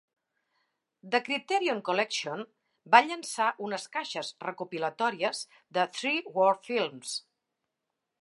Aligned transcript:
The 1.15 1.19
Criterion 1.25 1.81
Collection 1.89 2.41
va 2.95 3.01
llançar 3.09 3.49
unes 3.67 3.85
caixes 3.97 4.31
recopilatòries 4.47 5.43
de 5.79 5.85
Three 5.99 6.17
War 6.39 6.51
Films. 6.71 7.13